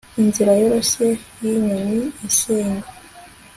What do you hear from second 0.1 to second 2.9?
inzira yoroshye yinyoni isenga